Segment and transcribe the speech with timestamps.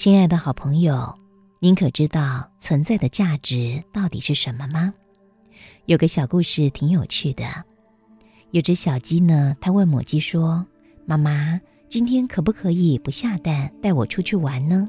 [0.00, 1.14] 亲爱的好朋友，
[1.58, 4.94] 您可知道存在的价值到底是什么吗？
[5.84, 7.44] 有个小故事挺有趣的。
[8.52, 10.64] 有只小鸡呢，它问母鸡说
[11.04, 14.88] ：“妈妈，今天可不可以不下蛋，带我出去玩呢？”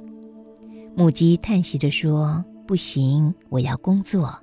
[0.96, 4.42] 母鸡叹息着说：“不行，我要工作。”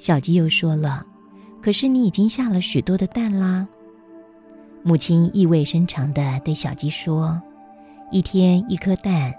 [0.00, 1.04] 小鸡又说了
[1.60, 3.68] ：“可是你已经下了许多的蛋啦。”
[4.82, 7.38] 母亲意味深长地对小鸡说
[8.10, 9.30] ：“一天一颗蛋。”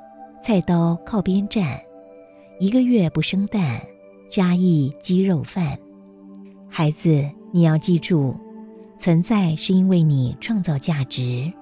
[0.44, 1.80] 菜刀靠边站，
[2.60, 3.80] 一个月不生蛋，
[4.28, 5.78] 加一鸡肉饭。
[6.68, 8.36] 孩子，你要记住，
[8.98, 11.54] 存在是因为你创造价值，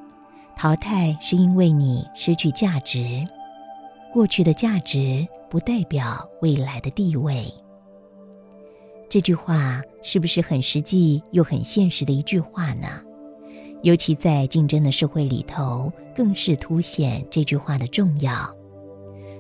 [0.55, 3.21] 淘汰是因为你失去价值。
[4.13, 7.45] 过去的价值不代表未来的地位。
[9.09, 12.87] 这句话是不是很实际又很现实的一句话呢？
[13.81, 18.55] 尤其在竞争的社会里头，更是凸显这句话的重要。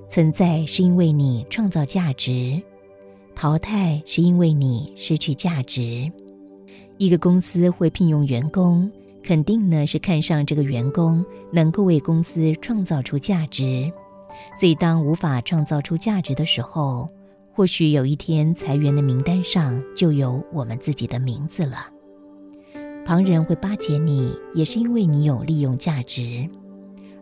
[0.09, 2.59] 存在是因为你创造价值，
[3.35, 6.11] 淘汰是因为你失去价值。
[6.97, 13.91] 一个公司会聘用员工，肯定呢是看上这个员工能够为公司创造出价值。
[14.59, 17.07] 所以，当无法创造出价值的时候，
[17.53, 21.87] 或许有一天裁员的名单上就有我们自己的名字了。
[23.05, 26.49] 旁人会巴结你，也是因为你有利用价值。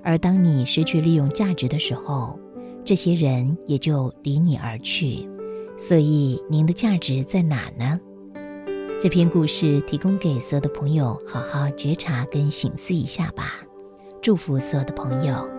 [0.03, 2.39] 而当你失去利用价值的时候，
[2.87, 5.27] 这些人也就离你而去，
[5.77, 7.99] 所以您的价值在哪呢？
[9.01, 13.55] 这篇故事提供给所有的朋友，好好觉察跟醒思一下吧。
[14.21, 15.56] 祝福所有的朋友。